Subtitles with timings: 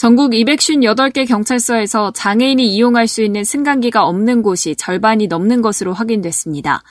[0.00, 6.82] 전국 258개 경찰서에서 장애인이 이용할 수 있는 승강기가 없는 곳이 절반이 넘는 것으로 확인됐습니다.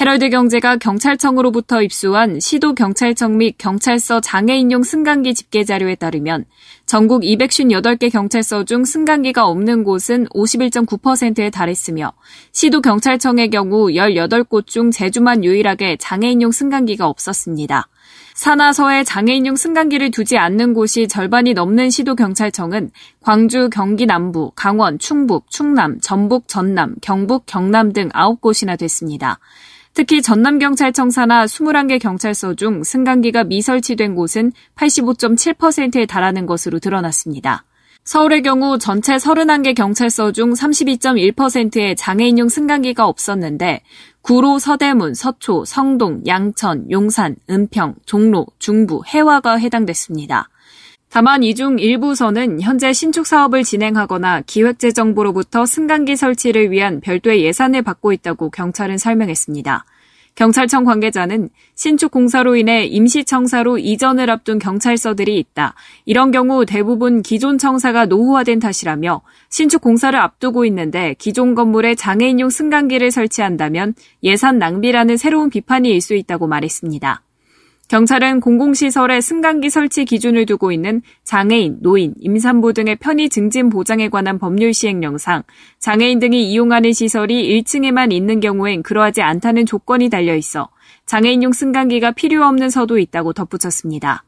[0.00, 6.46] 헤럴드 경제가 경찰청으로부터 입수한 시도 경찰청 및 경찰서 장애인용 승강기 집계 자료에 따르면
[6.86, 12.14] 전국 258개 경찰서 중 승강기가 없는 곳은 51.9%에 달했으며
[12.52, 17.88] 시도 경찰청의 경우 18곳 중 제주만 유일하게 장애인용 승강기가 없었습니다.
[18.34, 25.50] 산하서에 장애인용 승강기를 두지 않는 곳이 절반이 넘는 시도 경찰청은 광주, 경기 남부, 강원, 충북,
[25.50, 29.38] 충남, 전북, 전남, 경북, 경남 등 9곳이나 됐습니다.
[29.94, 37.64] 특히 전남경찰청 산하 21개 경찰서 중 승강기가 미설치된 곳은 85.7%에 달하는 것으로 드러났습니다.
[38.04, 43.80] 서울의 경우 전체 31개 경찰서 중 32.1%의 장애인용 승강기가 없었는데
[44.20, 50.50] 구로, 서대문, 서초, 성동, 양천, 용산, 은평, 종로, 중부, 해화가 해당됐습니다.
[51.08, 58.12] 다만 이 중 일부서는 현재 신축 사업을 진행하거나 기획재정부로부터 승강기 설치를 위한 별도의 예산을 받고
[58.12, 59.84] 있다고 경찰은 설명했습니다.
[60.34, 65.74] 경찰청 관계자는 신축 공사로 인해 임시청사로 이전을 앞둔 경찰서들이 있다.
[66.04, 73.10] 이런 경우 대부분 기존 청사가 노후화된 탓이라며 신축 공사를 앞두고 있는데 기존 건물에 장애인용 승강기를
[73.10, 77.22] 설치한다면 예산 낭비라는 새로운 비판이 일 수 있다고 말했습니다.
[77.88, 84.38] 경찰은 공공시설의 승강기 설치 기준을 두고 있는 장애인, 노인, 임산부 등의 편의 증진 보장에 관한
[84.38, 85.42] 법률 시행령상
[85.80, 90.70] 장애인 등이 이용하는 시설이 1층에만 있는 경우엔 그러하지 않다는 조건이 달려 있어
[91.06, 94.24] 장애인용 승강기가 필요 없는 서도 있다고 덧붙였습니다.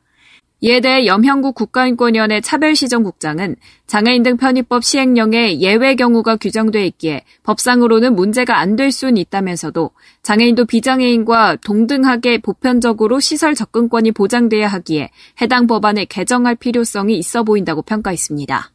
[0.61, 3.57] 이에 대해 염형국 국가인권위원회 차별시정국장은
[3.87, 9.91] 장애인 등 편의법 시행령에 예외 경우가 규정돼 있기에 법상으로는 문제가 안 될 수는 있다면서도
[10.23, 18.71] 장애인도 비장애인과 동등하게 보편적으로 시설 접근권이 보장돼야 하기에 해당 법안을 개정할 필요성이 있어 보인다고 평가했습니다.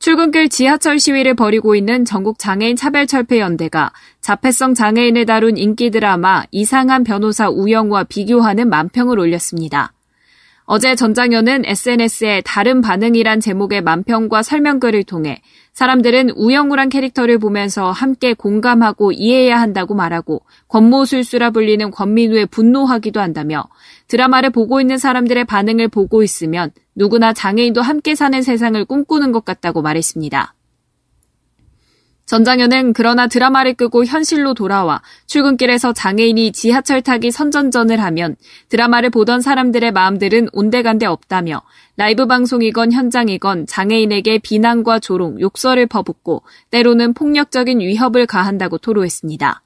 [0.00, 7.48] 출근길 지하철 시위를 벌이고 있는 전국 장애인 차별철폐연대가 자폐성 장애인을 다룬 인기 드라마 이상한 변호사
[7.48, 9.92] 우영우와 비교하는 만평을 올렸습니다.
[10.70, 15.40] 어제 전장현은 SNS에 다른 반응이란 제목의 만평과 설명글을 통해
[15.72, 23.64] 사람들은 우영우란 캐릭터를 보면서 함께 공감하고 이해해야 한다고 말하고 권모술수라 불리는 권민우에 분노하기도 한다며
[24.08, 29.80] 드라마를 보고 있는 사람들의 반응을 보고 있으면 누구나 장애인도 함께 사는 세상을 꿈꾸는 것 같다고
[29.80, 30.52] 말했습니다.
[32.28, 38.36] 전장현은 그러나 드라마를 끄고 현실로 돌아와 출근길에서 장애인이 지하철 타기 선전전을 하면
[38.68, 41.62] 드라마를 보던 사람들의 마음들은 온데간데 없다며
[41.96, 49.62] 라이브 방송이건 현장이건 장애인에게 비난과 조롱, 욕설을 퍼붓고 때로는 폭력적인 위협을 가한다고 토로했습니다.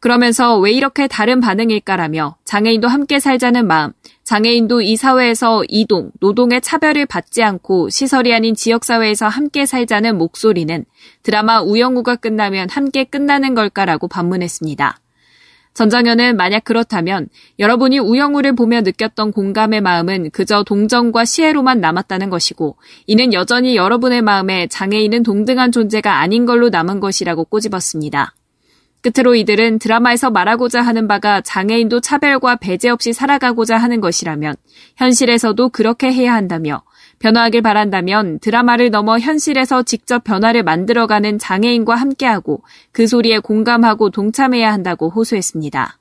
[0.00, 3.92] 그러면서 왜 이렇게 다른 반응일까라며 장애인도 함께 살자는 마음,
[4.22, 10.84] 장애인도 이 사회에서 이동, 노동의 차별을 받지 않고 시설이 아닌 지역사회에서 함께 살자는 목소리는
[11.22, 15.00] 드라마 우영우가 끝나면 함께 끝나는 걸까라고 반문했습니다.
[15.74, 17.28] 전장현은 만약 그렇다면
[17.58, 22.76] 여러분이 우영우를 보며 느꼈던 공감의 마음은 그저 동정과 시혜로만 남았다는 것이고
[23.06, 28.34] 이는 여전히 여러분의 마음에 장애인은 동등한 존재가 아닌 걸로 남은 것이라고 꼬집었습니다.
[29.00, 34.56] 끝으로 이들은 드라마에서 말하고자 하는 바가 장애인도 차별과 배제 없이 살아가고자 하는 것이라면
[34.96, 36.82] 현실에서도 그렇게 해야 한다며
[37.18, 45.10] 변화하길 바란다면 드라마를 넘어 현실에서 직접 변화를 만들어가는 장애인과 함께하고 그 소리에 공감하고 동참해야 한다고
[45.10, 45.98] 호소했습니다.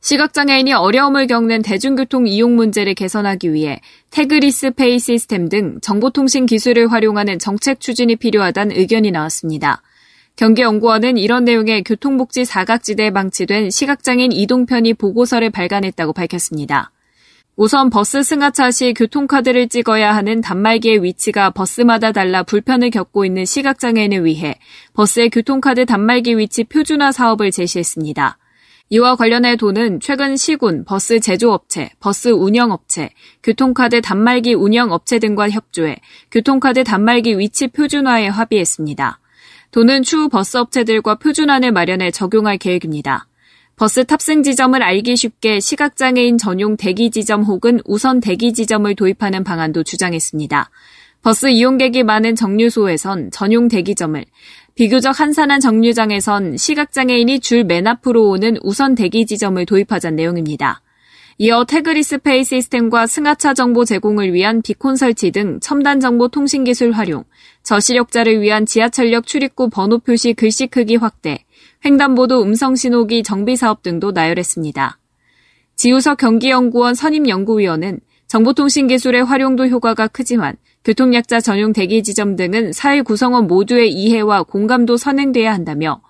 [0.00, 3.80] 시각장애인이 어려움을 겪는 대중교통 이용 문제를 개선하기 위해
[4.10, 9.82] tagless pay 시스템 등 정보통신 기술을 활용하는 정책 추진이 필요하다는 의견이 나왔습니다.
[10.38, 16.92] 경기연구원은 이런 내용의 교통복지 사각지대에 방치된 시각장애인 이동편의 보고서를 발간했다고 밝혔습니다.
[17.56, 24.24] 우선 버스 승하차 시 교통카드를 찍어야 하는 단말기의 위치가 버스마다 달라 불편을 겪고 있는 시각장애인을
[24.24, 24.60] 위해
[24.94, 28.38] 버스의 교통카드 단말기 위치 표준화 사업을 제시했습니다.
[28.90, 33.10] 이와 관련해 도는 최근 시군, 버스 제조업체, 버스 운영업체,
[33.42, 35.96] 교통카드 단말기 운영업체 등과 협조해
[36.30, 39.18] 교통카드 단말기 위치 표준화에 합의했습니다.
[39.70, 43.26] 도는 추후 버스 업체들과 표준안을 마련해 적용할 계획입니다.
[43.76, 49.84] 버스 탑승 지점을 알기 쉽게 시각장애인 전용 대기 지점 혹은 우선 대기 지점을 도입하는 방안도
[49.84, 50.70] 주장했습니다.
[51.22, 54.24] 버스 이용객이 많은 정류소에선 전용 대기점을,
[54.74, 60.80] 비교적 한산한 정류장에선 시각장애인이 줄 맨 앞으로 오는 우선 대기 지점을 도입하자는 내용입니다.
[61.36, 67.22] 이어 태그리스페이 시스템과 승하차 정보 제공을 위한 비콘 설치 등 첨단 정보 통신 기술 활용,
[67.68, 71.44] 저시력자를 위한 지하철역 출입구 번호 표시 글씨 크기 확대,
[71.84, 74.98] 횡단보도 음성 신호기 정비 사업 등도 나열했습니다.
[75.76, 83.92] 지우석 경기연구원 선임연구위원은 정보통신기술의 활용도 효과가 크지만 교통약자 전용 대기 지점 등은 사회 구성원 모두의
[83.92, 86.00] 이해와 공감도 선행돼야 한다며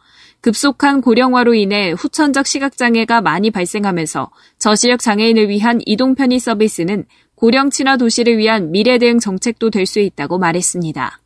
[0.40, 4.30] 급속한 고령화로 인해 후천적 시각장애가 많이 발생하면서
[4.60, 9.98] 저시력 장애인을 위한 이동 편의 서비스는 고령 친화 도시를 위한 미래 대응 정책도 될 수
[9.98, 11.18] 있다고 말했습니다.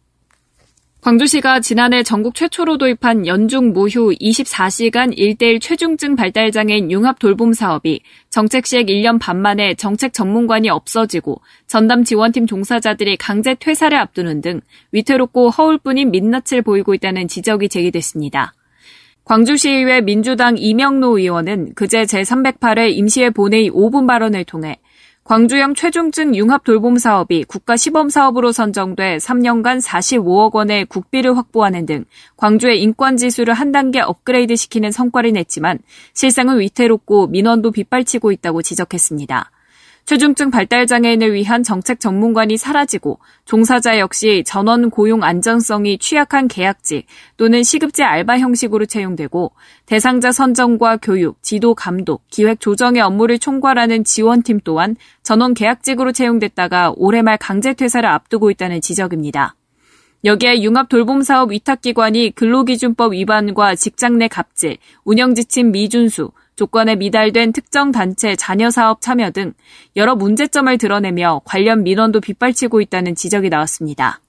[1.03, 8.69] 광주시가 지난해 전국 최초로 도입한 연중 무휴 24시간 1대1 최중증 발달장애인 융합 돌봄 사업이 정책
[8.69, 14.61] 시행 1년 반 만에 정책 전문관이 없어지고 전담 지원팀 종사자들이 강제 퇴사를 앞두는 등
[14.93, 18.55] 위태롭고 허울뿐인 민낯을 보이고 있다는 지적이 제기됐습니다.
[19.25, 24.79] 광주시의회 민주당 이명노 의원은 그제 제308회 임시회 본회의 5분 발언을 통해
[25.25, 32.05] 광주형 최중증 융합 돌봄 사업이 국가 시범 사업으로 선정돼 3년간 45억 원의 국비를 확보하는 등
[32.37, 35.79] 광주의 인권 지수를 한 단계 업그레이드 시키는 성과를 냈지만
[36.13, 39.51] 실상은 위태롭고 민원도 빗발치고 있다고 지적했습니다.
[40.05, 47.07] 최중증 발달 장애인을 위한 정책 전문관이 사라지고 종사자 역시 전원 고용 안정성이 취약한 계약직
[47.37, 49.53] 또는 시급제 알바 형식으로 채용되고
[49.87, 57.23] 대상자 선정과 교육, 지도 감독, 기획 조정의 업무를 총괄하는 지원팀 또한 전원 계약직으로 채용됐다가 올해
[57.23, 59.55] 말 강제 퇴사를 앞두고 있다는 지적입니다.
[60.25, 67.93] 여기에 융합 돌봄 사업 위탁기관이 근로기준법 위반과 직장 내 갑질, 운영지침 미준수, 조건에 미달된 특정
[67.93, 69.55] 단체 자녀 사업 참여 등
[69.97, 74.21] 여러 문제점을 드러내며 관련 민원도 빗발치고 있다는 지적이 나왔습니다.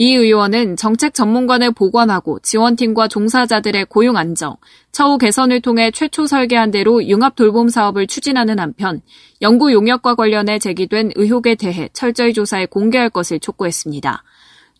[0.00, 4.56] 이 의원은 정책 전문관을 복원하고 지원팀과 종사자들의 고용 안정,
[4.92, 9.00] 처우 개선을 통해 최초 설계한 대로 융합 돌봄 사업을 추진하는 한편
[9.42, 14.22] 연구 용역과 관련해 제기된 의혹에 대해 철저히 조사해 공개할 것을 촉구했습니다.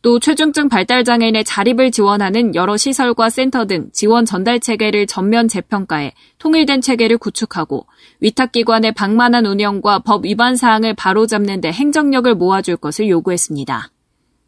[0.01, 6.81] 또 최중증 발달장애인의 자립을 지원하는 여러 시설과 센터 등 지원 전달 체계를 전면 재평가해 통일된
[6.81, 7.87] 체계를 구축하고
[8.21, 13.91] 위탁기관의 방만한 운영과 법 위반 사항을 바로잡는 데 행정력을 모아줄 것을 요구했습니다.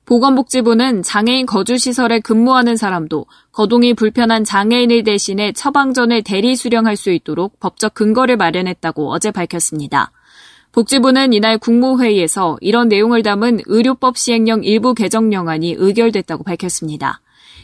[0.05, 7.95] 보건복지부는 장애인 거주시설에 근무하는 사람도 거동이 불편한 장애인을 대신해 처방전을 대리 수령할 수 있도록 법적
[7.95, 10.11] 근거를 마련했다고 어제 밝혔습니다.
[10.73, 17.21] 복지부는 이날 국무회의에서 이런 내용을 담은 의료법 시행령 일부 개정령안이 의결됐다고 밝혔습니다.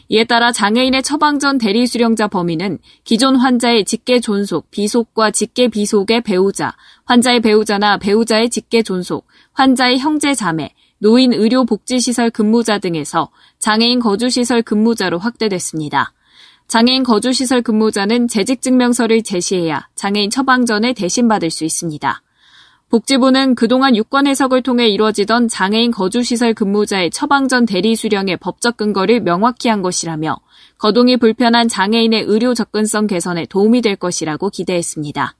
[0.08, 6.22] 이에 따라 장애인의 처방 전 대리 수령자 범위는 기존 환자의 직계 존속, 비속과 직계 비속의
[6.22, 6.74] 배우자,
[7.04, 14.00] 환자의 배우자나 배우자의 직계 존속, 환자의 형제 자매, 노인 의료 복지 시설 근무자 등에서 장애인
[14.00, 16.12] 거주 시설 근무자로 확대됐습니다.
[16.68, 22.22] 장애인 거주 시설 근무자는 재직 증명서를 제시해야 장애인 처방전을 대신 받을 수 있습니다.
[22.88, 29.68] 복지부는 그동안 유권 해석을 통해 이루어지던 장애인 거주시설 근무자의 처방전 대리 수령의 법적 근거를 명확히
[29.68, 30.36] 한 것이라며
[30.78, 35.34] 거동이 불편한 장애인의 의료 접근성 개선에 도움이 될 것이라고 기대했습니다.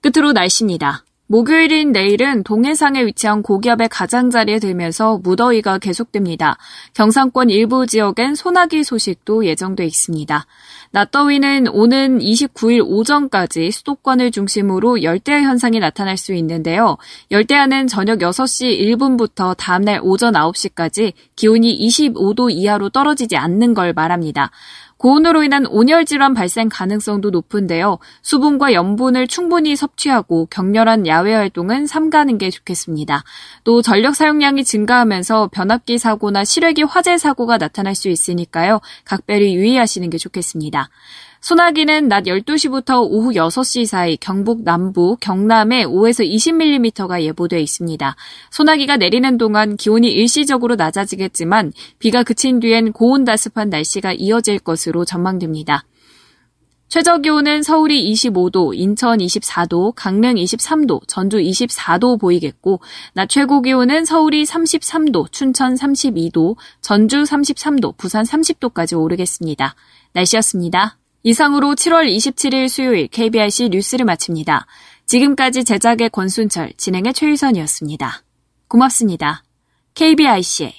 [0.00, 1.04] 끝으로 날씨입니다.
[1.30, 6.56] 목요일인 내일은 동해상에 위치한 고기압의 가장자리에 들면서 무더위가 계속됩니다.
[6.94, 10.44] 경상권 일부 지역엔 소나기 소식도 예정돼 있습니다.
[10.90, 16.96] 낮더위는 오는 29일 오전까지 수도권을 중심으로 열대야 현상이 나타날 수 있는데요.
[17.30, 24.50] 열대야는 저녁 6시 1분부터 다음날 오전 9시까지 기온이 25도 이하로 떨어지지 않는 걸 말합니다.
[25.00, 27.98] 고온으로 인한 온열 질환 발생 가능성도 높은데요.
[28.20, 33.24] 수분과 염분을 충분히 섭취하고 격렬한 야외 활동은 삼가는 게 좋겠습니다.
[33.64, 38.80] 또 전력 사용량이 증가하면서 변압기 사고나 실외기 화재 사고가 나타날 수 있으니까요.
[39.06, 40.90] 각별히 유의하시는 게 좋겠습니다.
[41.40, 48.14] 소나기는 낮 12시부터 오후 6시 사이 경북 남부, 경남에 5에서 20mm가 예보되어 있습니다.
[48.50, 55.84] 소나기가 내리는 동안 기온이 일시적으로 낮아지겠지만 비가 그친 뒤엔 고온다습한 날씨가 이어질 것으로 전망됩니다.
[56.88, 62.80] 최저 기온은 서울이 25도, 인천 24도, 강릉 23도, 전주 24도 보이겠고,
[63.14, 69.76] 낮 최고 기온은 서울이 33도, 춘천 32도, 전주 33도, 부산 30도까지 오르겠습니다.
[70.14, 70.99] 날씨였습니다.
[71.22, 74.66] 이상으로 7월 27일 수요일 KBRC 뉴스를 마칩니다.
[75.06, 78.22] 지금까지 제작의 권순철, 진행의 최유선이었습니다.
[78.68, 79.42] 고맙습니다.
[79.94, 80.72] KBIC